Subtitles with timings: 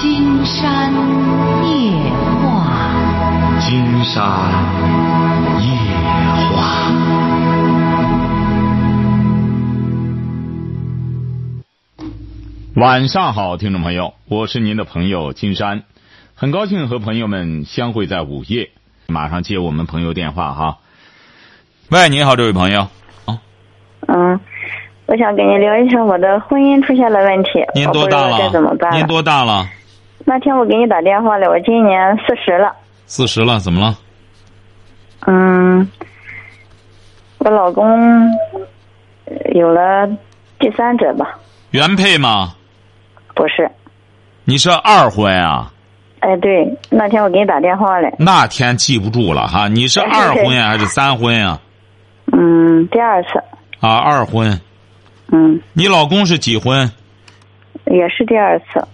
[0.00, 0.90] 金山
[1.62, 1.92] 夜
[2.40, 2.90] 话，
[3.60, 4.24] 金山
[5.60, 5.68] 夜
[6.56, 6.90] 话。
[12.76, 15.82] 晚上好，听众朋友，我是您的朋友金山，
[16.34, 18.70] 很高兴和朋友们相会在午夜。
[19.06, 20.78] 马上接我们朋友电话哈。
[21.90, 22.88] 喂，你好，这位朋友。
[23.26, 23.38] 啊
[24.08, 24.40] 嗯，
[25.04, 28.38] 我想跟你聊一下我的婚姻出现了问题，您多大了？
[28.38, 29.68] 该怎么办了您多大了？
[30.30, 32.72] 那天我给你打电话了，我今年四十了。
[33.04, 33.98] 四十了，怎么了？
[35.26, 35.90] 嗯，
[37.38, 38.30] 我老公
[39.24, 40.06] 呃有了
[40.60, 41.36] 第三者吧？
[41.72, 42.54] 原配吗？
[43.34, 43.68] 不是，
[44.44, 45.72] 你是二婚啊？
[46.20, 49.66] 哎，对，那天我给你打电话了，那天记不住了哈。
[49.66, 51.58] 你是二婚呀，还是三婚呀？
[52.30, 53.30] 嗯，第二次，
[53.80, 54.60] 啊，二婚。
[55.32, 56.88] 嗯，你老公是几婚？
[57.86, 58.86] 也是第二次，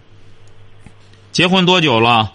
[1.37, 2.33] 结婚多久了？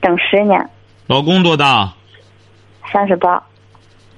[0.00, 0.70] 整十年，
[1.08, 1.92] 老公多大？
[2.92, 3.42] 三十八。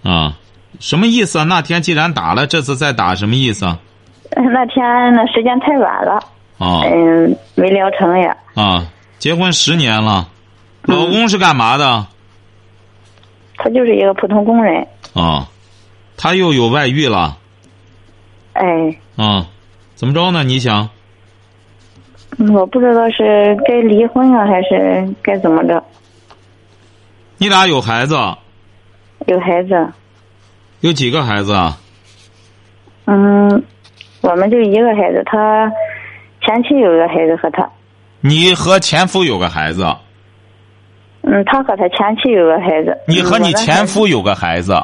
[0.03, 0.37] 啊，
[0.81, 1.45] 什么意思啊？
[1.45, 3.79] 那天既然打了，这次再打什么意思啊？
[4.37, 6.17] 那天那时间太晚了，
[6.59, 8.37] 啊嗯，没聊成呀。
[8.53, 8.87] 啊，
[9.19, 10.29] 结婚十年了，
[10.83, 12.07] 老公是干嘛的？
[13.57, 15.49] 他就是一个普通工人，啊，
[16.19, 17.39] 他又有外遇了
[18.53, 18.63] 哎，
[19.17, 19.47] 啊？
[19.95, 20.45] 怎么着呢？
[20.45, 20.91] 你想？
[22.43, 25.83] 嗯我不知道是该离婚啊，还是该怎么着。
[27.37, 28.17] 你俩有孩子？
[29.27, 29.87] 有孩子，
[30.81, 31.77] 有几个孩子啊？
[33.05, 33.63] 嗯，
[34.23, 35.71] 我们就一个孩子，他
[36.41, 37.69] 前妻有一个孩子和他，
[38.23, 39.85] 你和前夫有个孩子，
[41.21, 44.83] 嗯，他和他前妻有个孩子，你和你前夫有个孩子，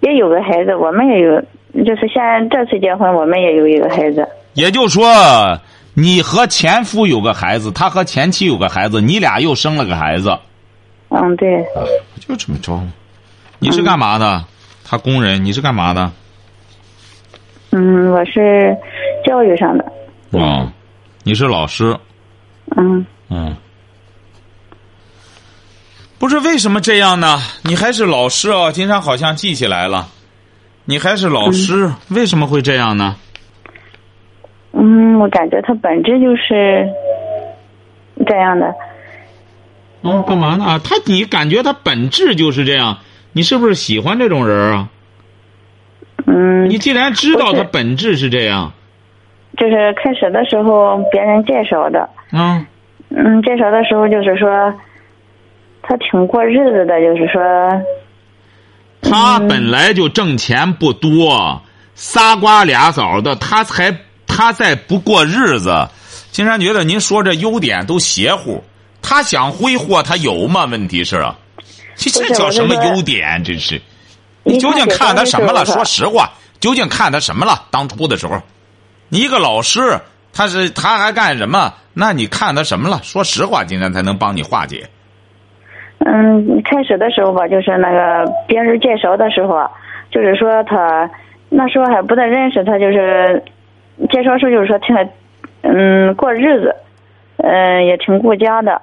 [0.00, 1.38] 也有个孩子，我们也有，
[1.84, 5.04] 就是现在这次结婚，我们也有一个孩子，也就是说，
[5.98, 10.38] 你和前夫有个孩子，他和前妻有个孩子，你俩又生了个孩子，
[11.08, 11.64] 嗯，对，
[12.20, 12.78] 就这么着。
[13.58, 14.44] 你是干嘛的？
[14.84, 16.12] 他工人，你是干嘛的？
[17.70, 18.76] 嗯，我是
[19.24, 19.90] 教育上的，
[20.32, 20.70] 哦，
[21.22, 21.98] 你是老师。
[22.76, 23.56] 嗯，嗯，
[26.18, 27.40] 不是为什么这样呢？
[27.62, 30.08] 你还是老师啊，金山好像记起来了，
[30.84, 33.16] 你还是老师，为什么会这样呢？
[34.78, 36.86] 嗯，我感觉他本质就是
[38.26, 38.74] 这样的，
[40.02, 40.78] 哦，干嘛呢？
[40.84, 42.98] 他你感觉他本质就是这样，
[43.32, 44.88] 你是不是喜欢这种人啊？
[46.26, 48.72] 嗯，你既然知道他本质是这样，
[49.56, 52.66] 就是开始的时候别人介绍的，嗯，
[53.08, 54.74] 嗯，介绍的时候就是说，
[55.82, 57.40] 他挺过日子的，就是说，
[59.00, 61.62] 他本来就挣钱不多，
[61.94, 63.96] 仨瓜俩枣的，他才
[64.36, 65.88] 他再不过日子。
[66.30, 68.62] 金山觉得您说这优点都邪乎，
[69.00, 70.66] 他想挥霍他有吗？
[70.66, 71.34] 问题是啊，
[71.96, 73.42] 这叫什么优点？
[73.42, 73.80] 真是，
[74.42, 75.64] 你你究竟看他什么了？
[75.64, 76.30] 说实话，
[76.60, 77.64] 究竟看他什么了？
[77.70, 78.42] 当初的时候，
[79.08, 79.98] 你一个老师，
[80.34, 81.72] 他是他还干什么？
[81.94, 83.00] 那你看他什么了？
[83.02, 84.86] 说实话，金山才能帮你化解。
[86.00, 89.70] 嗯，开始的时候吧，就是那个别人介绍的时候啊，
[90.10, 91.08] 就是说他
[91.48, 93.42] 那时候还不太认识他，就是
[94.10, 94.96] 介绍时就是说挺
[95.62, 96.74] 嗯过日子，
[97.38, 98.80] 嗯也挺顾家的。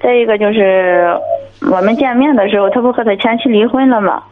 [0.00, 1.16] 再一个就是
[1.70, 4.22] 我们见面的时候，他不和他前妻离婚了吗？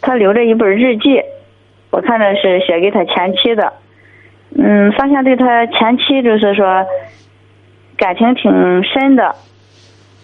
[0.00, 1.22] 他留着一本日记，
[1.90, 3.72] 我看着是写给他前妻的。
[4.56, 6.86] 嗯，发现对他前妻就是说
[7.96, 9.34] 感情挺深的。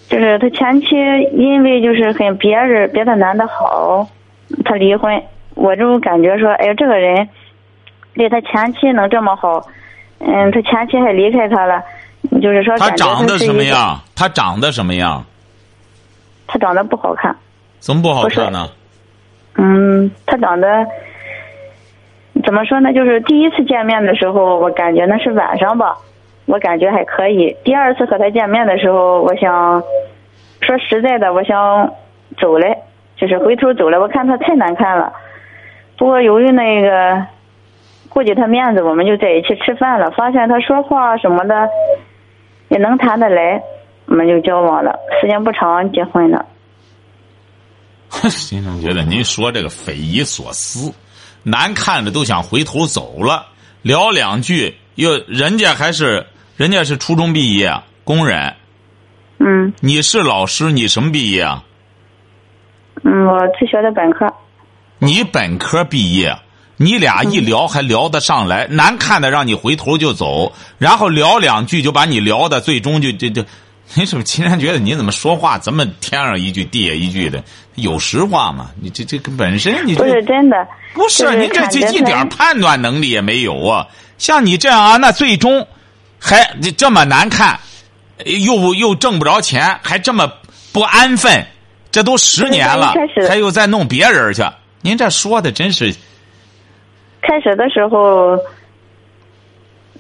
[0.09, 0.97] 就是他前妻
[1.35, 4.09] 因为就是跟别人别的男的好，
[4.65, 5.23] 他离婚。
[5.55, 7.29] 我就感觉说，哎，这个人
[8.15, 9.62] 对他前妻能这么好，
[10.19, 11.82] 嗯，他前妻还离开他了，
[12.43, 13.38] 就是说他长得？
[13.38, 13.98] 什么样？
[14.15, 15.25] 他长得什么样？
[16.47, 17.34] 他长得不好看，
[17.78, 18.69] 怎么不好看呢？
[19.56, 20.87] 嗯，他长得
[22.44, 22.93] 怎么说呢？
[22.93, 25.97] 就是第一次见面的时候，我感觉那是晚上吧，
[26.47, 27.56] 我感觉还可以。
[27.65, 29.83] 第二次和他见面的时候，我想
[30.60, 31.92] 说实在的，我想
[32.39, 32.66] 走了，
[33.16, 34.01] 就是回头走了。
[34.01, 35.13] 我看他太难看了。
[35.97, 37.22] 不过由于那个
[38.10, 40.10] 顾及他面子，我们就在一起吃饭了。
[40.10, 41.66] 发现他说话什么的
[42.68, 43.62] 也能谈得来，
[44.07, 44.98] 我们就交往了。
[45.22, 46.45] 时间不长，结婚了。
[48.28, 50.92] 先生觉得您说这个匪夷所思，
[51.45, 53.47] 难看着都想回头走了，
[53.83, 57.72] 聊两句又人家还是人家是初中毕业
[58.03, 58.56] 工人，
[59.39, 61.63] 嗯你是老师，你什么毕业啊？
[63.04, 64.27] 嗯，我自学的本科。
[64.98, 66.36] 你本科毕业，
[66.82, 73.44] 你俩一聊还聊得上来，难看的让你回头就走，然后聊两句就把你聊的最终就就就，
[73.92, 77.44] 你是不是竟然觉得你怎么说话这么天上一句地下一句的？
[77.74, 78.71] 有实话吗？
[78.80, 80.56] 你这这个本身你不是真的，
[80.94, 83.86] 不是就是您这这一点判断能力也没有啊！
[84.16, 85.66] 像你这样啊，那最终
[86.18, 87.60] 还这么难看，
[88.24, 90.32] 又又挣不着钱，还这么
[90.72, 91.47] 不安分，
[91.92, 92.94] 这都十年了
[93.28, 94.42] 还又再弄别人去，
[94.80, 95.94] 您这说的真是
[97.22, 98.37] 开始的时候，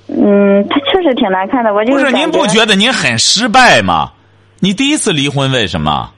[0.08, 1.72] 嗯，他确实挺难看的。
[1.72, 2.10] 我就不是？
[2.12, 4.12] 您不觉得您很失败吗？
[4.58, 6.12] 你第一次离婚为什么？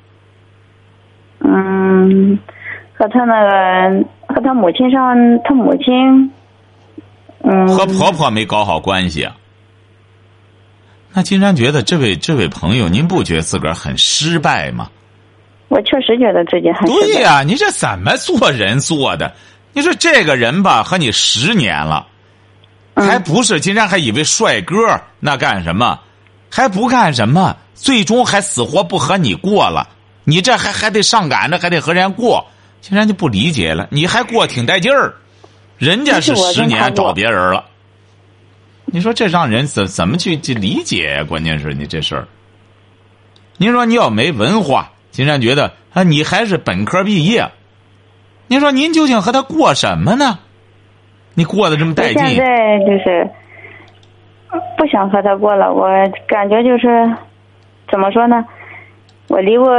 [1.41, 2.39] 嗯，
[2.95, 6.31] 和他那个和他母亲上，他母亲，
[7.43, 9.37] 嗯，和婆婆没搞好关系啊？
[11.13, 14.89] 那金山觉得这位这位朋友，您不觉得自个儿很失败吗？
[15.69, 17.07] 我确实觉得自己很失败。
[17.07, 19.33] 对呀、你这怎么做人做的？
[19.73, 22.07] 你说这个人吧，和你十年了，
[22.95, 23.61] 嗯还不是？
[23.61, 25.99] 竟然还以为帅哥，那干什么？
[26.51, 27.57] 还不干什么？
[27.75, 29.89] 最终还死活不和你过了。
[30.25, 32.47] 你这还还得上赶着，还得和人家过，
[32.81, 33.89] 竟然就不理解了。
[33.91, 35.15] 你还过挺带劲儿，
[35.79, 37.65] 人家是十年找别人了。
[38.85, 41.25] 你说这让人怎怎么去去理解呀？
[41.25, 42.29] 关键是你这事儿。
[43.57, 47.51] 您说你要没文化，金山觉得啊，你还是本科毕业。
[48.53, 50.39] 您说您究竟和他过什么呢？
[51.33, 53.27] 你过得这么带劲，现在就是
[54.77, 55.73] 不想和他过了。
[55.73, 55.89] 我
[56.29, 57.17] 感觉就是
[57.91, 58.45] 怎么说呢？
[59.29, 59.71] 我离过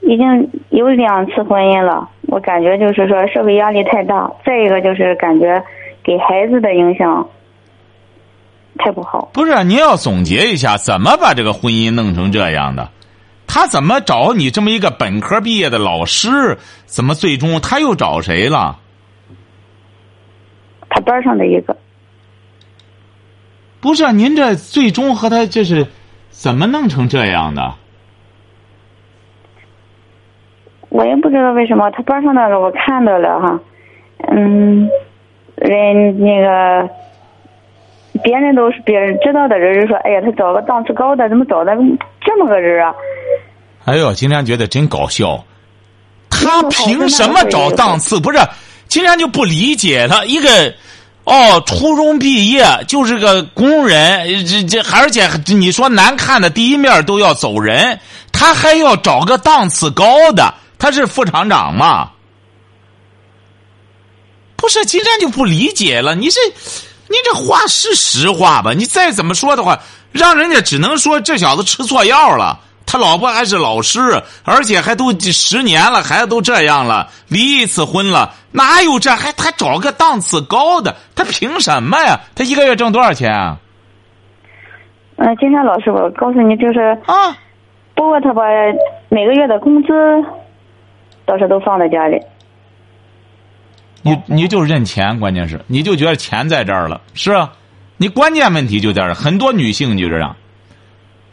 [0.00, 5.62] 已经有两次婚姻了，我感觉就是说社会压力太大，再一个就是感觉
[6.02, 7.28] 给孩子的影响
[8.78, 9.28] 太不好。
[9.34, 9.62] 不是？
[9.64, 12.88] 您要总结一下，怎么把这个婚姻弄成这样的？
[13.56, 16.58] 他怎么找你这么一个本科毕业的老师？
[16.84, 18.76] 怎么最终他又找谁了？
[20.90, 21.74] 他班上的一个，
[23.80, 25.86] 不是，啊您这最终和他这是
[26.28, 27.72] 怎么弄成这样的？
[30.90, 33.58] 我也不知道为什么他班上那个我看到了哈，
[34.34, 34.86] 嗯，
[35.54, 36.90] 人那个
[38.22, 41.74] 别人都是别人知道的人就说，哎呀，他找个档次高的，怎么找的
[42.20, 42.94] 这么个人啊？
[43.86, 45.42] 哎呦，金山觉得真搞笑。
[46.28, 48.20] 他凭什么找档次？
[48.20, 48.38] 不是，
[48.88, 50.26] 金山就不理解了。
[50.26, 50.74] 一个
[51.22, 57.98] 哦，初中毕业就是个工人，这这而且你说难看的第一面都要走人，
[58.32, 62.10] 他还要找个档次高的，他是副厂长吗？
[64.56, 66.14] 不是，金山就不理解了。
[66.16, 66.40] 你这，
[67.08, 68.72] 你这话是实话吧？
[68.72, 69.80] 你再怎么说的话，
[70.10, 72.60] 让人家只能说这小子吃错药了。
[72.86, 80.94] 他老婆还是老师，而且还都十年了，孩子都这样了，离一次婚了，哪有这还他找个档次高的？
[81.14, 82.20] 他凭什么呀？
[82.36, 83.58] 他一个月挣多少钱啊？
[85.16, 87.36] 嗯，金山老师，我告诉你，就是啊，
[87.94, 88.42] 不过他把
[89.08, 89.88] 每个月的工资
[91.24, 92.20] 倒是都放在家里。
[94.02, 97.52] 你你就认钱，关键是你就觉得钱在这儿了，是啊，
[97.96, 100.36] 你关键问题就在这儿，很多女性就这样。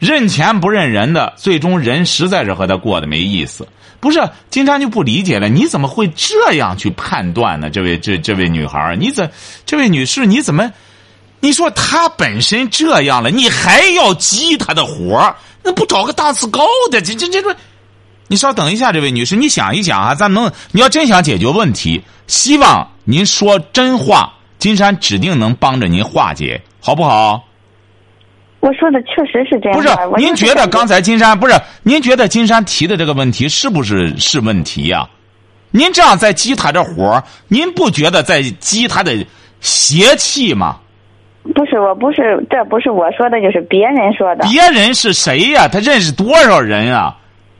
[0.04, 3.66] 认钱不认人的，最终人实在是和他过得没意思。
[3.98, 4.20] 不是，
[4.50, 7.70] 金山就不理解了，你怎么会这样去判断呢？
[7.70, 9.30] 这位这这位女孩，你怎
[9.64, 10.70] 这位女士，你怎么？
[11.40, 17.00] 你说她本身这样了，你还要激她的火那不找个档次高的？
[17.00, 17.56] 这这这这，
[18.28, 27.42] 你稍等一下，这位女士，你想一想啊，咱能，你要真想解决问题，希望您说真话，金山指定能帮着您化解，好不好？
[28.64, 31.54] 我说的确实是这样不是您觉得刚才金山不是？
[31.82, 35.06] 您觉得金山提的这个问题是不是是问题呀、
[35.70, 39.12] 您这样在激他这火您不觉得在激他的
[39.60, 40.78] 邪气吗？
[41.54, 44.46] 不是，我不是，这不是我说的，就是别人说的。
[44.48, 47.14] 别人是谁呀、他认识多少人啊？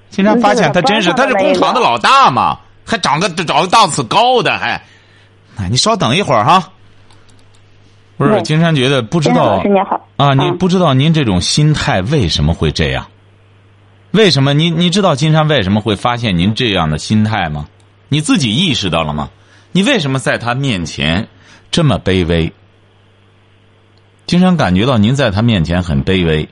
[0.08, 4.80] 金山发现他真是，他是工厂的老大嘛，还长个找个档次高的，还，
[5.58, 6.70] 那，你稍等一会儿哈。
[8.16, 13.08] 不是，金山觉得不知道老师你好啊，你嗯不知道您这种心态为什么会这样？
[14.12, 14.54] 为什么？
[14.54, 17.68] 你你知道金山为什么会发现您这样的心态吗？
[18.08, 19.30] 你自己意识到了吗？
[19.72, 21.26] 你为什么在他面前
[21.72, 22.52] 这么卑微？
[24.26, 26.48] 金山感觉到您在他面前很卑微，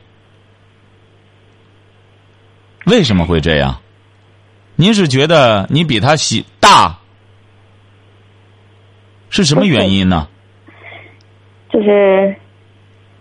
[2.87, 3.81] 为什么会这样？
[4.75, 6.99] 您是觉得你比他喜大，
[9.31, 10.27] 是什么原因呢？
[11.73, 12.37] 就是，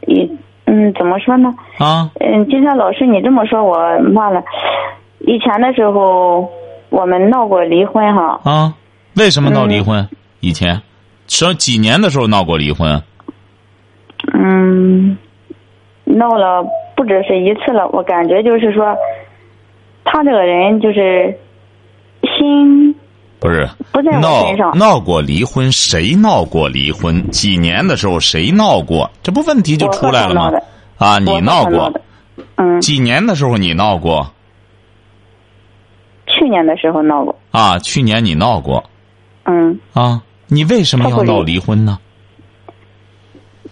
[0.07, 0.29] 以
[0.65, 1.53] 嗯，怎么说呢？
[1.77, 3.77] 啊，嗯，今天老师，你这么说，我
[4.13, 4.43] 忘了。
[5.19, 6.51] 以前的时候，
[6.89, 8.39] 我们闹过离婚哈。
[8.43, 8.73] 啊，
[9.15, 10.07] 为什么闹离婚？
[10.41, 10.81] 以前
[11.27, 13.01] 什几年的时候闹过离婚？
[14.33, 15.17] 嗯，
[16.03, 16.65] 闹了
[16.95, 18.95] 不只是一次了，我感觉就是说，
[20.03, 21.37] 他这个人就是
[22.37, 22.95] 心
[23.41, 24.77] 不是不在我闹身上。
[24.77, 27.27] 闹过离婚，谁闹过离婚？
[27.31, 29.09] 几年的时候谁闹过？
[29.23, 30.51] 这不问题就出来了吗？
[30.97, 31.91] 啊，你闹过？
[32.57, 34.31] 嗯，几年的时候你闹过？
[36.27, 37.35] 去年的时候闹过。
[37.49, 38.83] 啊，去年你闹过
[39.45, 40.21] 嗯啊？
[40.47, 41.97] 你为什么要闹离离婚呢？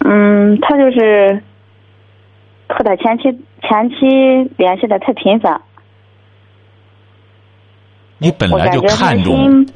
[0.00, 1.40] 嗯，他就是
[2.68, 3.24] 和他前妻
[3.62, 5.60] 前妻联系的太频繁，
[8.20, 9.66] 你本来就看重，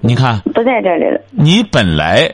[0.00, 1.20] 你看不在这里了。
[1.30, 2.30] 你本来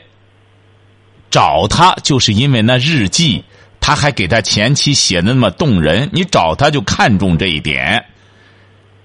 [1.31, 3.43] 找他就是因为那日记，
[3.81, 8.05] 他还给他前妻写的那么动人，你找他就看重这一点。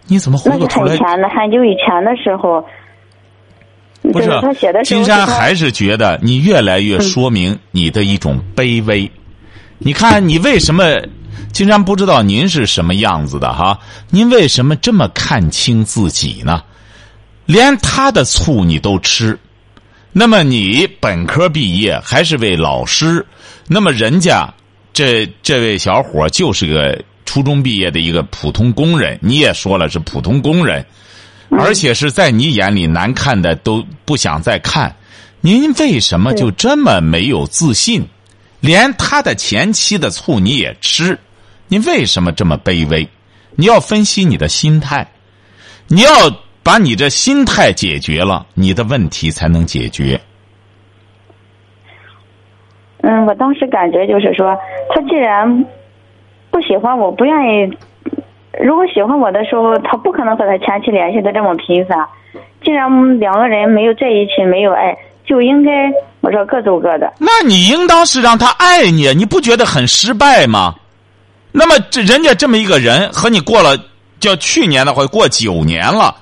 [0.07, 0.89] 你怎么回那是过头来？
[0.89, 2.65] 很前的，很久以前的时候。
[4.11, 9.09] 不是他写的金山还是觉得你越来越说明你的一种卑微。
[9.77, 10.83] 你看你为什么？
[11.51, 13.79] 金山不知道您是什么样子的哈？
[14.09, 16.63] 您为什么这么看清自己呢？
[17.45, 19.37] 连他的醋你都吃，
[20.11, 23.25] 那么你本科毕业还是位老师，
[23.67, 24.53] 那么人家
[24.93, 30.85] 这这位小伙就是个初中毕业的一个普通工人，你也说了是普通工人。
[31.53, 34.95] 而且是在你眼里难看的都不想再看，
[35.41, 38.07] 您为什么就这么没有自信？
[38.61, 41.17] 连他的前妻的醋你也吃，
[41.67, 43.07] 你为什么这么卑微？
[43.55, 45.05] 你要分析你的心态，
[45.87, 46.11] 你要
[46.63, 50.19] 把你这心态解决了，你的问题才能解决。
[53.01, 54.55] 嗯，我当时感觉就是说，
[54.93, 55.65] 他既然
[56.51, 57.77] 不喜欢我，不愿意，
[58.63, 62.07] 如果喜欢我的时候，他不可能和他前妻联系的这么频繁。
[62.63, 64.95] 既然两个人没有在一起，没有爱，
[65.31, 65.71] 就应该
[66.19, 67.13] 我说各走各的。
[67.17, 70.75] 那你应当是让他爱你，你不觉得很失败吗？
[71.53, 73.79] 那么这人家这么一个人和你过了，
[74.19, 76.17] 叫去年的话过九年了。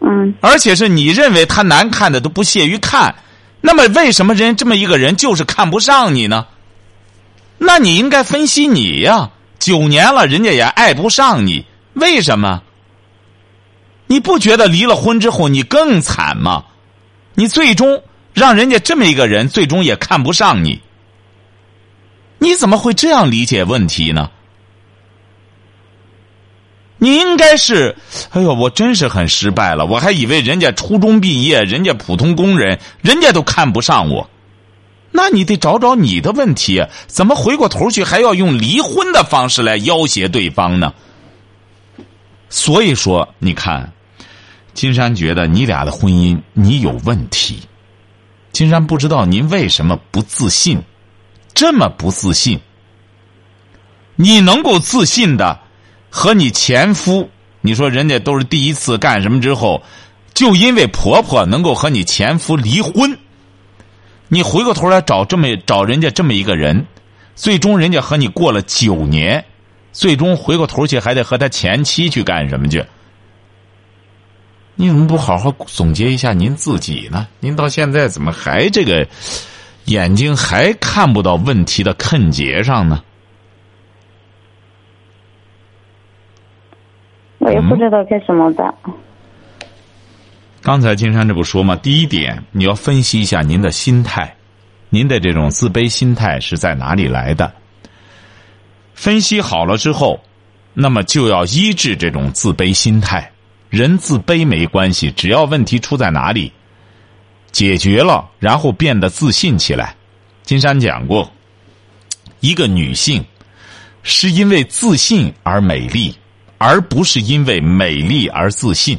[0.00, 3.14] 嗯而且是你认为他难看的都不屑于看，
[3.62, 6.46] 那么为什么人这么一个人就是看不上你呢？
[7.56, 11.64] 那你应该分析你呀，九年了，人家也爱不上你，
[11.94, 12.60] 为什么？
[14.06, 16.64] 你不觉得离了婚之后你更惨吗？
[17.34, 18.02] 你最终
[18.40, 20.80] 让人家这么一个人最终也看不上你，
[22.38, 24.30] 你怎么会这样理解问题呢？
[26.96, 27.94] 你应该是，
[28.30, 29.84] 哎呦，我真是很失败了。
[29.84, 34.30] 我还以为人家初中毕业，人家普通工人，人家都看不上我。
[35.10, 40.94] 那你得找找你的问题，怎么回过头去还要用离婚的方式来要挟对方呢？
[42.48, 43.92] 所以说，你看，
[44.72, 47.60] 金山觉得你俩的婚姻你有问题。
[48.60, 50.82] 金山不知道您为什么不自信，
[51.54, 52.60] 这么不自信。
[54.16, 55.58] 你能够自信的。
[56.10, 57.30] 和你前夫，
[57.62, 59.82] 你说人家都是第一次干什么之后，
[60.34, 63.16] 就因为婆婆能够和你前夫离婚，
[64.28, 66.84] 你回过头来找这么找人家这么一个人，
[67.34, 69.42] 最终人家和你过了九年，
[69.90, 72.84] 最终回过头去还得和他前妻去干什么去？
[74.80, 77.28] 你怎么不好好总结一下您自己呢？
[77.38, 79.06] 您到现在怎么还这个
[79.84, 83.04] 眼睛还看不到问题的坑结上呢？
[87.40, 88.74] 我也不知道该怎么办。
[90.62, 91.76] 刚才金山这不说吗？
[91.76, 94.34] 第一点，你要分析一下您的心态，
[94.88, 97.52] 您的这种自卑心态是在哪里来的？
[98.94, 100.22] 分析好了之后，
[100.72, 103.29] 那么就要医治这种自卑心态。
[103.70, 106.52] 人自卑没关系，只要问题出在哪里，
[107.52, 109.96] 解决了，然后变得自信起来。
[110.42, 111.32] 金山讲过，
[112.40, 113.24] 一个女性
[114.02, 116.14] 是因为自信而美丽，
[116.58, 118.98] 而不是因为美丽而自信。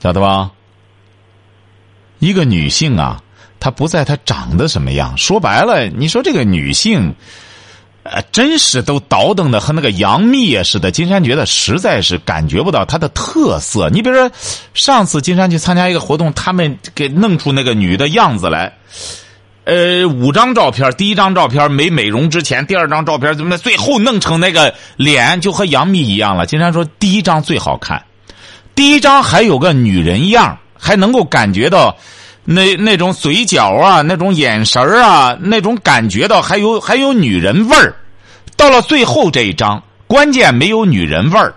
[0.00, 0.50] 晓得吧？
[2.18, 3.22] 一个女性啊，
[3.60, 5.16] 她不在她长得什么样。
[5.16, 7.14] 说白了，你说这个女性，
[8.32, 10.90] 真是都倒腾的和那个杨幂似的。
[10.90, 13.88] 金山觉得实在是感觉不到她的特色。
[13.90, 14.30] 你比如说，
[14.74, 18.76] 上次金山去参加一个活动，他们给弄出那个女的样子来，
[19.64, 26.46] 呃，五张照片，第一张照片没美容之前，第二张照片怎么最后弄成那个脸就和杨幂一样了？
[26.46, 28.04] 金山说，第一张最好看。
[28.74, 31.96] 第一张还有个女人样，还能够感觉到
[32.50, 37.94] 那那种嘴角啊，那种眼神啊，那种感觉到还有还有女人味儿。
[38.56, 41.54] 到了最后这一张，关键没有女人味儿，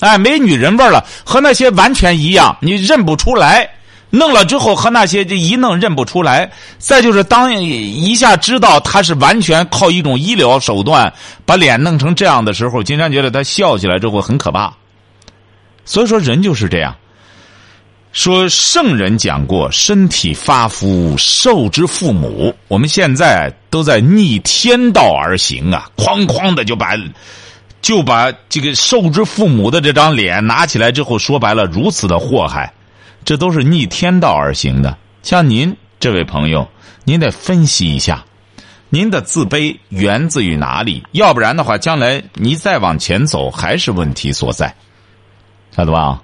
[0.00, 3.70] 哎，没女人味儿了，和那些完全一样，你认不出来。
[4.10, 11.10] 弄了之后和那些这一弄认不出来，再就是当一下知道他是完全靠一种医疗手段
[11.46, 14.74] 把脸弄成这样的时候，金山觉得他笑起来之后很可怕。
[15.86, 16.94] 所以说人就是这样。
[18.12, 22.54] 说圣人讲过，身体发肤受之父母。
[22.66, 26.96] 我们现在都在逆天道而行啊，哐哐的就把
[27.80, 32.72] 就把这个受之父母的这张脸拿起来之后，说白了如此的祸害。
[33.24, 34.96] 这都是逆天道而行的。
[35.22, 36.68] 像您这位朋友，
[37.04, 38.24] 您得分析一下，
[38.88, 41.04] 您的自卑源自于哪里？
[41.12, 44.74] 要不然的话，将来你再往前走还是问题所在，
[45.76, 46.20] 晓得吧？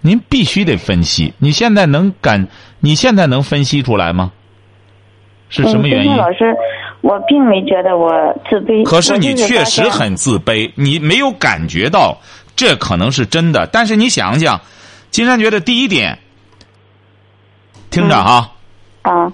[0.00, 1.32] 您必须得分析。
[1.38, 2.48] 你现在能感？
[2.80, 4.32] 你现在能分析出来吗？
[5.48, 6.16] 是什么原因？
[6.16, 6.54] 老师，
[7.00, 8.10] 我并没觉得我
[8.50, 8.84] 自卑。
[8.84, 12.18] 可是你确实很自卑，你没有感觉到
[12.54, 13.66] 这可能是真的。
[13.68, 14.60] 但是你想想，
[15.10, 16.18] 金山觉得第一点。
[17.90, 18.52] 听着哈，
[19.02, 19.32] 啊，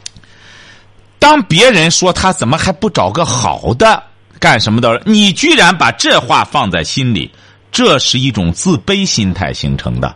[1.18, 4.02] 当别人说他怎么还不找个好的
[4.38, 7.30] 干什么的，你居然把这话放在心里，
[7.72, 10.14] 这是一种自卑心态形成的。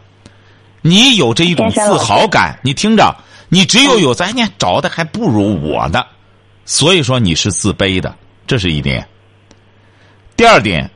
[0.87, 3.13] 你有这一种自豪感，你听着，
[3.49, 6.07] 你只有有咱家找的还不如我的，
[6.65, 8.15] 所以说你是自卑的，
[8.47, 9.05] 这是一点。
[10.37, 10.89] 第二点，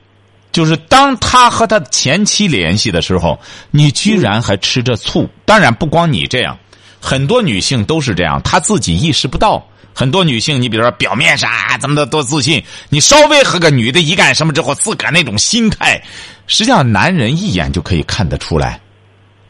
[0.53, 3.37] 就是当他和他前妻联系的时候，
[3.73, 5.29] 你居然还吃着醋。
[5.45, 6.57] 当然不光你这样。
[7.01, 9.67] 很多女性都是这样，她自己意识不到。
[9.93, 16.01] 很多女性，你比如说表面上啊，怎么的多自信，你稍微和个女的一干什么之后，自个儿那种心态，
[16.47, 18.79] 实际上男人一眼就可以看得出来。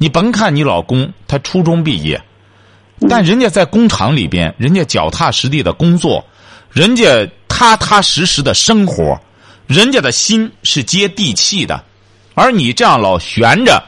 [0.02, 2.18] 你甭看你老公他初中毕业，
[3.06, 6.24] 但人家在工厂里边，人家脚踏实地的工作，
[6.72, 9.20] 人家踏踏实实的生活，
[9.66, 11.84] 人家的心是接地气的，
[12.32, 13.84] 而你这样老悬着，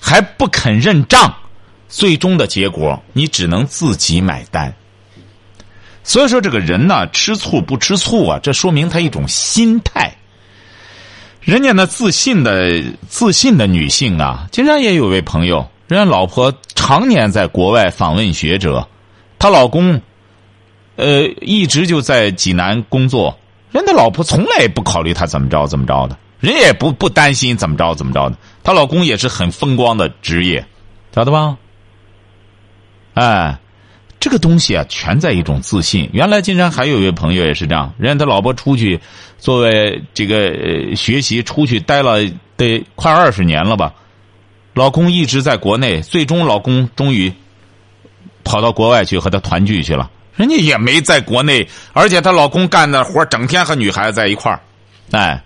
[0.00, 1.32] 还不肯认账。
[1.88, 4.74] 最终的结果，你只能自己买单。
[6.02, 8.40] 所以说，这个人呢，吃醋不吃醋啊？
[8.42, 10.11] 这说明他一种心态。
[11.42, 18.86] 人家那自信的、自信的女性啊，经常也有位朋友，人家老婆常年在国外访问学者，
[19.40, 20.00] 她老公，
[20.94, 23.36] 呃，一直就在济南工作，
[23.72, 28.36] 人家老婆从来也不考虑他怎么着怎么着的，人也不不担心怎么着怎么着的。
[28.62, 30.64] 她老公也是很风光的职业，
[31.12, 31.56] 晓得吧？
[33.14, 33.58] 哎，
[34.22, 36.08] 这个东西啊，全在一种自信。
[36.12, 39.00] 原来金山还有一位朋友也是这样，人家他老婆出去，
[39.36, 42.20] 作为这个学习出去待了
[42.56, 43.92] 得快二十年了吧，
[44.74, 47.32] 老公一直在国内，最终老公终于
[48.44, 50.08] 跑到国外去和他团聚去了。
[50.36, 54.60] 人家也没在国内，而且她老公干的活整天和女孩子在一块儿。
[55.10, 55.42] 哎，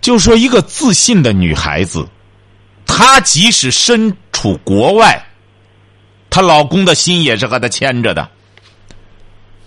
[0.00, 2.08] 就说一个自信的女孩子，
[2.86, 5.22] 她即使身处国外。
[6.34, 8.28] 她老公的心也是和她牵着的，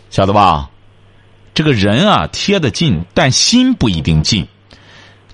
[0.10, 0.70] 晓得吧？
[1.54, 4.46] 这个人啊，贴得近，但心不一定近。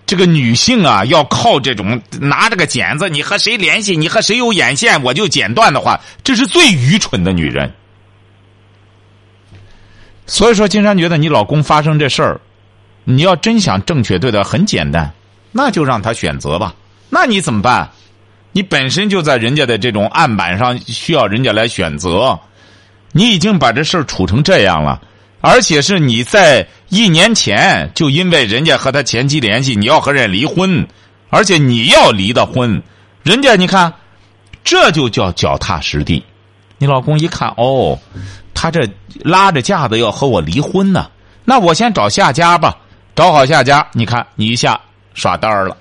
[0.05, 7.73] 这个女性啊，要靠这种拿着个剪子，你和谁联系，你和谁有眼线，我就剪断的话，这是最愚蠢的女人。
[10.27, 12.39] 所以说，金山觉得你老公发生这事儿，
[13.05, 15.11] 你要真想正确对待，很简单，
[15.51, 16.75] 那就让他选择吧。
[17.09, 17.89] 那你怎么办？
[18.53, 22.39] 你本身就在人家的这种案板上，需要人家来选择。
[23.11, 25.01] 你已经把这事儿处成这样了，
[25.41, 30.87] 而且是你在一年前就因为人家和他前妻联系，你要和人家离婚，
[31.29, 32.81] 而且你要离的婚，
[33.23, 33.93] 人家你看，
[34.63, 36.23] 这就叫脚踏实地。
[36.77, 37.99] 你老公一看，哦，
[38.53, 38.87] 他这
[39.23, 41.09] 拉着架子要和我离婚呢，
[41.43, 42.77] 那我先找下家吧，
[43.15, 44.79] 找好下家，你看你一下
[45.13, 45.77] 耍单儿了。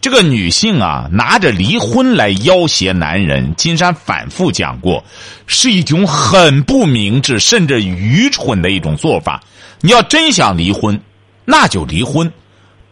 [0.00, 5.04] 这个女性啊，拿着离婚来要挟男人，金山反复讲过，
[5.46, 9.42] 是一种很不明智甚至愚蠢的一种做法。
[9.80, 11.00] 你要真想离婚，
[11.44, 12.32] 那就离婚，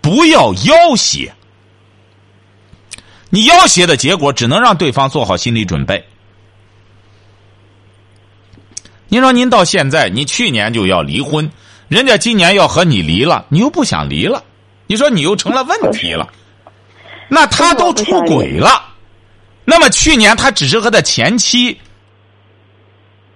[0.01, 1.33] 不要要挟。
[3.31, 6.05] 你要挟的结果，只能让对方做好心理准备。
[9.09, 11.49] 您说，您到现在，你去年就要离婚，
[11.87, 14.43] 人家今年要和你离了，你又不想离了，
[14.89, 16.29] 你说你又成了问题了。
[17.29, 18.95] 那他都出轨了，
[19.65, 21.79] 那么去年他只是和他前妻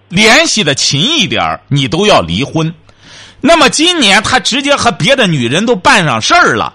[0.09, 2.73] 联系的勤一点你都要离婚。
[3.41, 6.75] 那么今年他直接和别的女人都办上事儿了，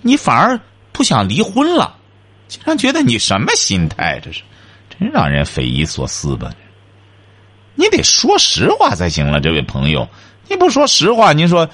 [0.00, 0.58] 你反而
[0.92, 1.96] 不想离婚了，
[2.46, 4.20] 竟然觉得你什么心态？
[4.24, 4.42] 这是
[4.88, 6.50] 真让人匪夷所思吧？
[7.74, 10.08] 你得说实话才行了，这位朋友，
[10.48, 11.68] 你不说实话，您说，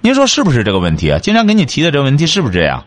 [0.00, 1.18] 您说是不是这个问题啊？
[1.18, 2.86] 经常给你提的这个问题是不是这样？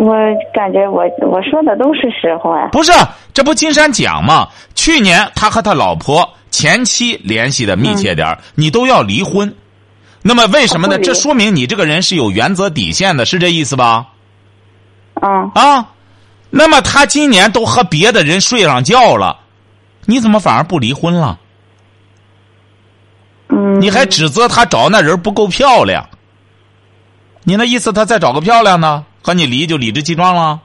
[0.00, 0.14] 我
[0.54, 2.66] 感觉我我说的都是实话。
[2.72, 2.90] 不是，
[3.34, 4.48] 这不金山讲吗？
[4.74, 9.54] 去年他和他老婆前妻联系的密切点儿你都要离婚。
[10.22, 10.98] 那么为什么呢？
[10.98, 14.06] 这说明你这个人是有原则底线的，是这意思吧？
[15.20, 15.90] 嗯，啊，
[16.48, 19.38] 那么他今年都和别的人睡上觉了，
[20.06, 21.38] 你怎么反而不离婚了？
[23.48, 26.08] 嗯，你还指责他找那人不够漂亮？
[27.44, 30.60] 你那意思他再找个漂亮的和你离就理直气壮了？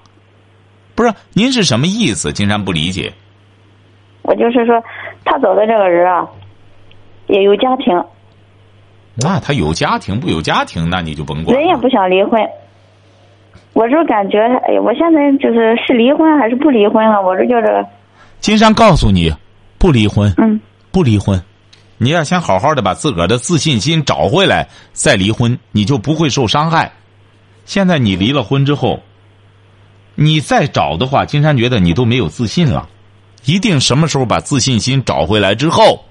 [0.95, 2.31] 不是，您是什么意思？
[2.31, 3.13] 金山不理解。
[4.21, 4.81] 我就是说，
[5.23, 6.25] 他找的这个人啊，
[7.27, 7.93] 也有家庭，
[9.15, 11.55] 那他有家庭不有家庭，那你就甭管。
[11.57, 12.41] 人也不想离婚。
[13.73, 17.21] 我就感觉，哎呀，我现在就是是离婚还是不离婚了？
[17.21, 17.85] 我这就是，
[18.39, 19.33] 金山告诉你，
[19.77, 20.59] 不离婚，嗯
[20.91, 21.41] 不离婚。
[21.97, 26.91] 你要先好好的把自个儿的自信心找回来，再离婚，你就不会受伤害。
[27.65, 29.01] 现在你离了婚之后，
[30.15, 32.87] 你再找的话，金山觉得你都没有自信了。
[33.45, 36.05] 一定什么时候把自信心找回来之后，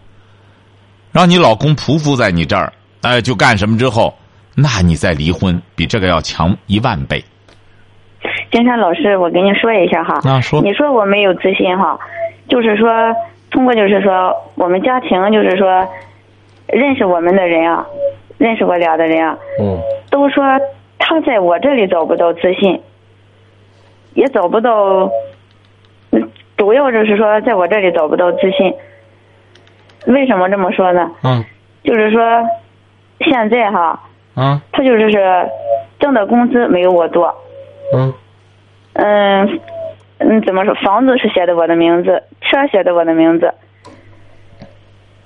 [1.10, 4.14] 让你老公匍匐在你这儿，哎，就干什么之后，
[4.54, 7.24] 那你再离婚，比这个要强一万倍。
[8.52, 10.20] 金山老师，我跟你说一下哈。
[10.30, 11.98] 啊说你说我没有自信哈，
[12.48, 12.88] 就是说
[13.50, 15.86] 通过就是说我们家庭就是说
[16.68, 17.84] 认识我们的人啊，
[18.38, 19.76] 认识我俩的人啊，嗯，
[20.08, 20.44] 都说
[20.98, 22.80] 他在我这里找不到自信，
[24.14, 25.10] 也找不到，
[26.10, 28.74] 嗯主要就是说在我这里找不到自信。
[30.06, 31.10] 为什么这么说呢？
[31.22, 31.44] 嗯
[31.82, 32.20] 就是说
[33.20, 34.00] 现在哈，
[34.36, 35.48] 嗯他就是是
[35.98, 37.34] 挣的工资没有我多，
[37.92, 38.12] 嗯
[38.94, 39.60] 嗯
[40.18, 40.74] 嗯，怎么说？
[40.74, 43.52] 房子是写的我的名字，车写的我的名字。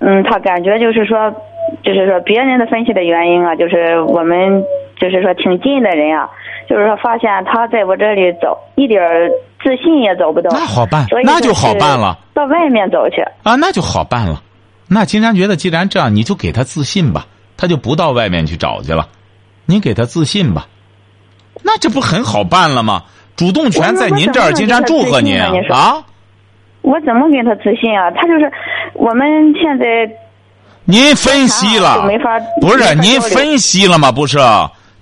[0.00, 1.34] 嗯，他感觉就是说，
[1.82, 4.64] 就是说别人的分析的原因啊，就是我们
[5.00, 6.28] 就是说挺近的人啊，
[6.68, 9.28] 就是说发现他在我这里找一点儿
[9.62, 13.22] 自信也找不到，那好办那就好办了，到外面找去。
[13.42, 14.42] 啊，那就好办了。
[14.88, 19.08] 那金山觉得，既然这样，你就给他自信吧，他就不到外面去找去了。
[19.66, 20.66] 你给他自信吧，
[21.62, 23.02] 那这不很好办了吗？
[23.36, 25.52] 主动权在您这儿，金山祝贺您啊！
[26.82, 28.10] 我怎么给他自信啊？
[28.10, 28.50] 他就是
[28.94, 30.10] 我们现在
[30.84, 32.30] 您分析了没法
[32.60, 34.10] 不是您分析了吗？
[34.10, 34.38] 不是，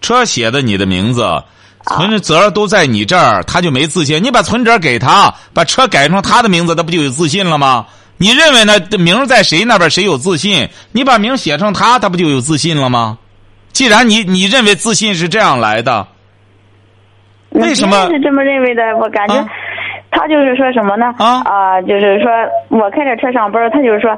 [0.00, 1.42] 车写的你的名字，
[1.84, 4.22] 存折都在你这儿，他就没自信。
[4.22, 7.86] 你把存折给他，把车改成他的名字，他不就有自信了吗？
[8.18, 8.72] 你认为呢？
[8.98, 10.68] 名在谁那边，谁有自信？
[10.92, 13.18] 你把名写成他，他不就有自信了吗？
[13.72, 16.06] 既然你你认为自信是这样来的，
[17.50, 18.82] 为什么是这么认为的？
[18.96, 19.46] 我感觉啊
[20.10, 21.12] 他就是说什么呢？
[21.18, 22.30] 啊就是说
[22.70, 24.16] 我开着车上班，他就是说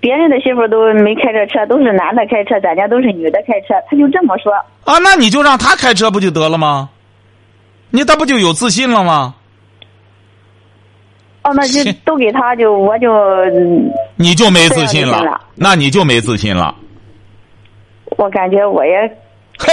[0.00, 4.52] 别人的媳妇都没开着车，都是男的开车，咱家都是女的开车，他就这么说。
[4.84, 6.90] 啊，那你就让他开车不就得了吗？
[7.90, 9.34] 你他不就有自信了吗？
[11.42, 16.74] 哦，那就都给他，就我就嗯你就没自信了，那你就没自信了。
[18.16, 18.92] 我感觉我也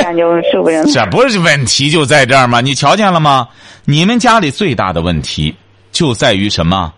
[0.01, 0.83] 感觉受不了。
[0.85, 2.61] 这不是问题就在这儿吗？
[2.61, 3.47] 你瞧见了吗？
[3.85, 5.53] 你们家里最大的问题
[5.91, 6.93] 就在于什么？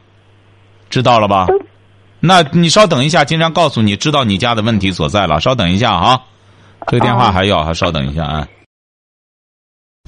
[0.89, 1.47] 知道了吧？
[2.19, 5.39] 那你稍等一下，金山告诉你，知道你家的问题所在了。
[5.39, 6.21] 稍等一下啊，
[6.87, 8.47] 这个电话还要，还稍等一下啊。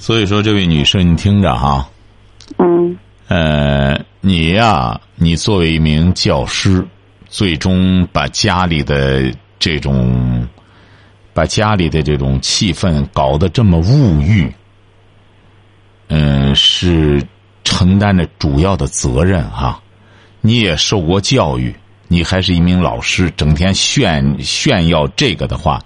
[0.02, 1.88] 所以说，这位女士，你听着哈，
[2.58, 6.88] 嗯呃，你呀，你作为一名教师，
[7.28, 10.48] 最终把家里的这种，
[11.34, 14.52] 把家里的这种气氛搞得这么物欲，
[16.08, 17.22] 嗯、是
[17.64, 19.80] 承担着主要的责任哈、
[20.42, 21.76] 你也受过教育，
[22.10, 25.82] 你还是一名老师，整天炫炫耀这个的话，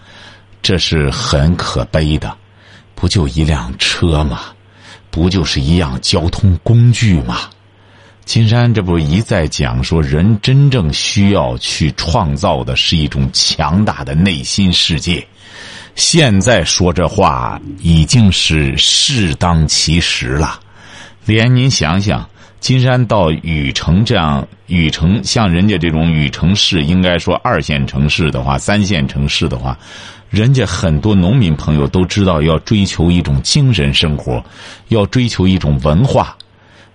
[0.62, 2.36] 这是很可悲的。
[2.96, 4.40] 不就一辆车吗？
[5.12, 7.42] 不就是一样交通工具吗？
[8.24, 15.28] 金山这不一再讲说，人真正需要去创造的是一种强大的内心世界。
[15.96, 20.60] 现在说这话已经是适当其时了。
[21.26, 22.28] 连您想想，
[22.64, 29.78] 金山到禹城这样，禹城像人家这种禹城市，应该说二线城市的话，三线城市的话，
[30.30, 34.42] 人家很多农民朋友都知道要追求一种精神生活，
[34.88, 36.38] 要追求一种文化。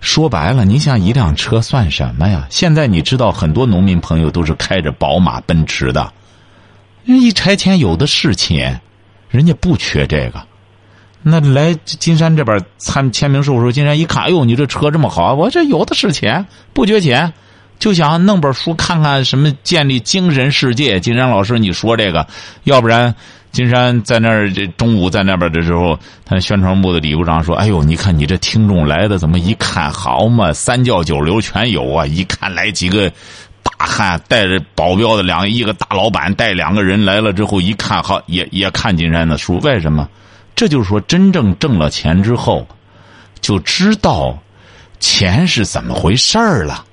[0.01, 2.47] 说白了，你想一辆车算什么呀？
[2.49, 6.11] 现在你知道，很多农民朋友都是开着宝马、奔驰的，
[7.05, 8.81] 人一拆迁有的是钱，
[9.29, 10.43] 人家不缺这个。
[11.21, 17.33] 那来金山这边参签名售时候，金山一看，哎呦，你这车这么好，我这有的是钱，不缺钱，
[17.77, 20.99] 就想弄本书看看什么建立精神世界。
[20.99, 22.25] 金山老师，你说这个，
[22.63, 23.13] 要不然
[23.51, 30.53] 金山在那儿，这中午在那边的时候，他宣传部的李部长说：“哎呦，你看你这听众来的，怎么一看好嘛？
[30.53, 32.05] 三教九流全有啊！
[32.05, 33.11] 一看来几个
[33.61, 40.07] 大汉，带着保镖的两一个大老板带两个人来了之后，一看好也也看金山的书，为什么？
[40.59, 42.67] 这就是说，真正挣了钱之后，
[43.39, 44.37] 就知道
[44.99, 46.83] 钱是怎么回事儿了。”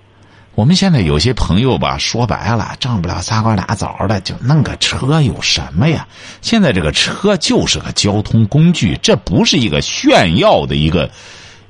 [0.55, 6.07] 我们现在有些朋友吧，说白了，挣不了仨瓜俩枣的，就弄个车有什么呀？
[6.43, 11.11] 现在这个车就是个交通工具，这不是一个炫耀的一个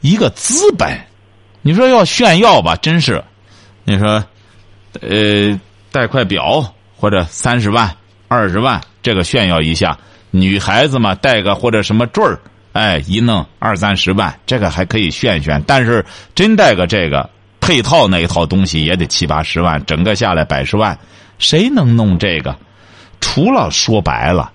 [0.03, 1.01] 一个资本。
[1.63, 3.25] 你说要炫耀吧，真是，
[3.85, 4.23] 你说，
[5.01, 5.59] 呃，
[5.91, 7.91] 带块表或者三十万、
[8.29, 9.99] 二十万，这个炫耀一下；
[10.41, 12.39] 女孩子嘛，带个或者什么坠儿，
[12.73, 15.63] 哎，一弄二三十万，这个还可以炫炫。
[15.67, 17.29] 但是真带个这个。
[17.59, 20.97] 配套那一套东西也得七八十万，整个下来百十万，
[21.37, 22.57] 谁能弄这个？
[23.21, 24.53] 除了说白了，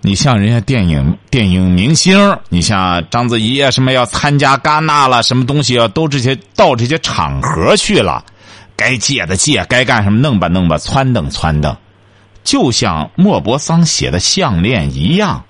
[0.00, 8.24] 你像人家电影电影明星，你像章子怡啊，什么要参加戛纳了，什么东西啊，都这些到这些场合去了，
[8.74, 11.76] 该借的借，该干什么弄吧弄吧，撺掇撺掇，
[12.44, 15.44] 就像莫泊桑写的项链一样。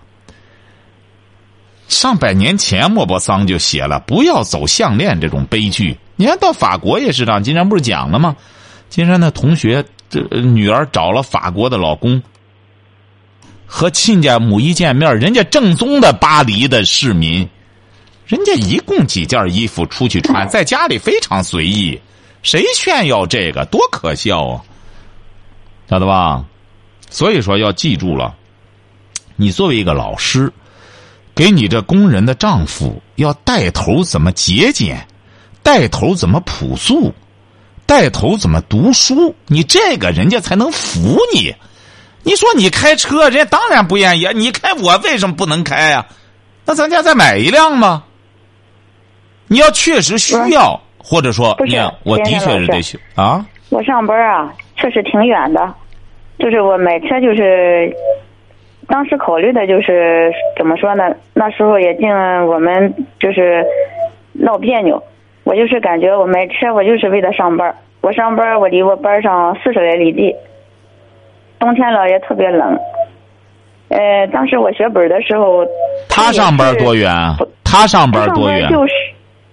[1.88, 7.42] 上百年前，莫泊桑就写了：“不要走项链这种悲剧。”你看到法国也是这样。
[7.42, 8.37] 金山不是讲了吗？
[8.88, 12.22] 金山的同学这女儿找了法国的老公，
[13.66, 17.48] 和亲家母一见面，人家正宗的巴黎的市民，
[18.26, 22.00] 人家一共几件衣服出去穿，在家里非常随意，
[22.42, 24.62] 谁炫耀这个多可笑啊！
[25.88, 26.44] 晓得吧？
[27.11, 28.35] 所以说要记住了，
[29.37, 30.51] 你作为一个老师。
[31.33, 35.07] 给你这工人的丈夫要带头怎么节俭，
[35.62, 37.14] 带头怎么朴素，
[37.87, 41.55] 带头怎么读书，你这个人家才能服你。
[42.23, 44.29] 你说你开车，人家当然不愿意。
[44.35, 46.05] 你开我为什么不能开呀？
[46.66, 48.05] 那咱家再买一辆吗？
[49.46, 53.46] 你要确实需要，或者说，你看，我的确是得需啊。
[53.70, 55.75] 我上班啊，确实挺远的，
[56.40, 57.94] 就是我买车就是。
[58.88, 61.14] 当时考虑的就是怎么说呢？
[61.33, 62.11] 那时候也净
[62.48, 63.64] 我们就是
[64.33, 65.00] 闹别扭。
[65.44, 67.72] 我就是感觉我买车，我就是为了上班。
[68.00, 70.35] 我上班，我离我班上四十来里地。
[71.61, 72.76] 冬天了也特别冷。
[73.90, 75.64] 呃，当时我学本的时候，
[76.09, 77.12] 他上班多远？
[77.62, 78.68] 他上班多远？
[78.70, 78.92] 就是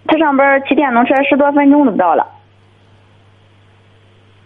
[0.08, 2.26] 他上班骑电动车十多分钟就到了。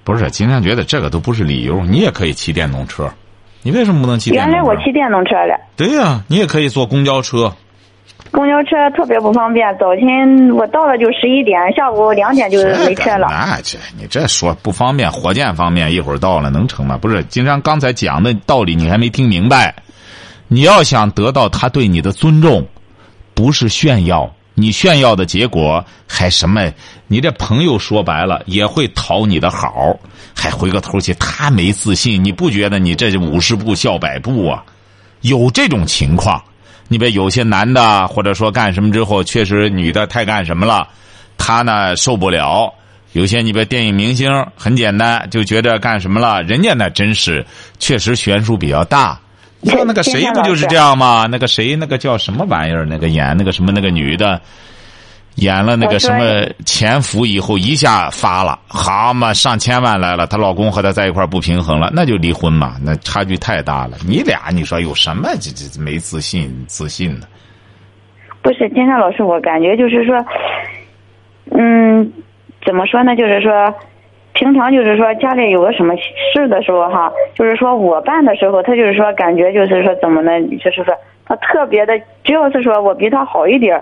[0.04, 3.10] 不是，今天觉得这个都不是理由，你也可以骑电动车。
[3.62, 4.32] 你为什么不能骑？
[4.32, 5.60] 原来我骑电动车的。
[5.76, 7.54] 对呀，你也可以坐公交车。
[8.32, 13.28] 公交车特别不方便，早晨我到了就十一点，下午两点就没车了。
[13.30, 16.98] 那这你这说不方便，火箭方面一会儿到了能成吗？
[16.98, 19.76] 不是，金山刚才讲的道理你还没听明白。
[20.48, 22.66] 你要想得到他对你的尊重，
[23.34, 24.34] 不是炫耀。
[24.54, 26.72] 你炫耀的结果还什么？
[27.12, 30.00] 你这朋友说白了也会讨你的好，
[30.34, 31.14] 还回个头去。
[31.16, 34.64] 他没自信，你不觉得你这五十步笑百步啊？
[35.20, 36.42] 有这种情况，
[36.88, 40.88] 你别有些男的或者说干什么之后，确实女的太干什么了，
[41.38, 42.74] 他呢受不了。
[43.12, 47.46] 有些你别电影明星很简单，就觉得干什么了，人家那真是
[47.78, 49.20] 确实悬殊比较大。
[49.60, 51.28] 你说那个谁不就是这样吗？
[51.30, 52.86] 那个谁，那个叫什么玩意儿？
[52.86, 54.42] 那个演那个什么那个女的，
[55.36, 60.28] 演了那个什么潜伏以后一下发了，好嘛，上千万来了。
[60.28, 62.76] 她老公和她在一块不平衡了，那就离婚嘛。
[62.84, 63.98] 那差距太大了。
[64.08, 67.28] 你俩你说有什么这这没自信自信的？
[68.42, 70.16] 不是金山老师，我感觉就是说，
[71.52, 72.12] 嗯，
[72.66, 73.16] 怎么说呢？
[73.16, 73.74] 就是说。
[74.34, 75.94] 平常就是说家里有个什么
[76.34, 80.32] 事的时候哈，就是说我办的时候，他就是说感觉就是说怎么呢？
[80.58, 83.80] 就是说他特别的，只要是说我比他好一点，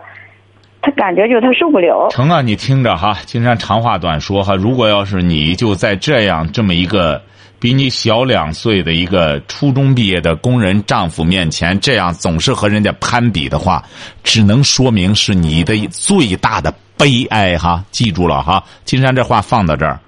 [0.81, 2.07] 他感觉就他受不了。
[2.09, 4.55] 成啊，你听着哈，金山长话短说哈。
[4.55, 7.21] 如果要是你就在这样这么一个
[7.59, 13.83] 比你小两岁的一个初中毕业的工人丈夫面前，这样总是和人家攀比的话，
[14.23, 17.83] 只能说明是你的最大的悲哀哈。
[17.91, 19.99] 记住了哈，金山这话放到这儿。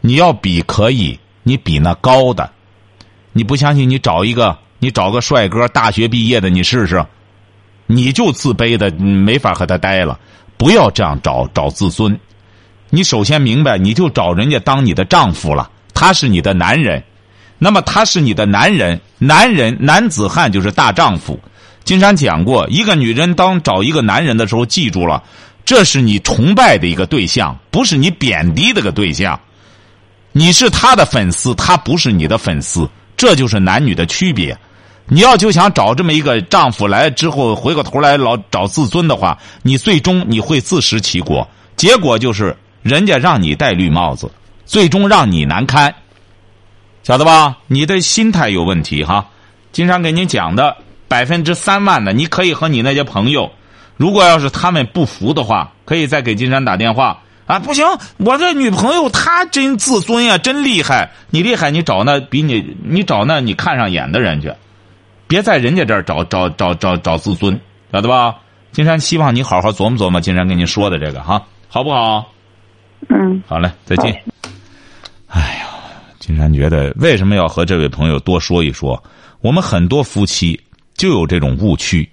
[0.00, 2.50] 你要比可以，你比那高的，
[3.34, 3.88] 你不相信？
[3.88, 7.04] 你找一个，你找个帅哥，大学毕业的，你试试，
[7.86, 10.18] 你就自卑的没法和他待了。
[10.56, 12.18] 不要这样找找自尊。
[12.90, 17.02] 你首先明白，你就找人家当你的丈夫了，他是你的男人，
[17.58, 21.40] 那么他是你的男人，男人男子汉就是大丈夫。
[21.82, 25.22] 金山讲过，一个女人当找一个男人的时候，记住了，
[25.64, 29.38] 这是你崇拜的一个对象，不是你贬低的个对象。
[30.32, 34.56] 你是他的粉丝，他不是你的粉丝，这就是男女的区别。
[35.06, 44.30] 你要就想找这么一个丈夫来之后回过头来老找自尊的话，你最终你会自食其果，结果就是人家让你戴绿帽子，
[44.64, 45.94] 最终让你难堪，
[47.02, 47.58] 晓得吧？
[47.66, 49.26] 你的心态有问题哈。
[49.72, 53.50] 经常给您讲的百分之三万的，你可以和你那些朋友，
[53.98, 57.58] 如果要是他们不服的话，可以再给金山打电话啊。
[57.58, 57.84] 不行，
[58.16, 61.10] 我这女朋友她真自尊呀，真厉害。
[61.28, 64.50] 你厉害，你找那比你你找那你看上眼的人去。
[65.26, 67.58] 别在人家这儿找找找找找自尊，
[67.92, 68.36] 晓得吧？
[68.72, 72.26] 金山希望你好好琢磨琢磨金山跟你说的这个哈，好不好？
[73.08, 74.12] 嗯，好嘞，再见。
[75.28, 75.66] 哎呀，
[76.18, 79.02] 金山觉得为什么要和这位朋友多说一说？
[79.40, 80.60] 我们很多夫妻
[80.94, 82.08] 就有这种误区。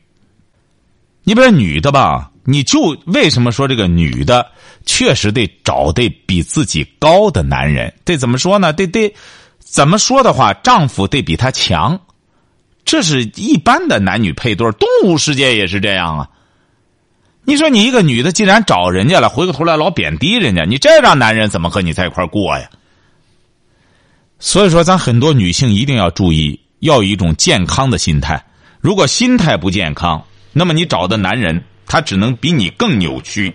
[1.23, 4.45] 你比如女的吧，你就为什么说这个女的
[4.85, 7.93] 确实得找得比自己高的男人？
[8.03, 8.71] 得怎么说呢？
[8.73, 9.13] 得得
[9.59, 11.99] 怎么说的话，丈夫得比她强。
[12.85, 16.29] 这是一般的男女配对动物世界也是这样啊。
[17.43, 22.69] 你说你一个女的既然找人家了，回过头来老贬低人家，你这让男人怎么和你在一块过呀？
[24.39, 28.43] 所以说，咱很多女性一定要注意，要有一种健康的心态。
[28.79, 33.53] 如果心态不健康，那么你找的男人他只能比你更扭曲。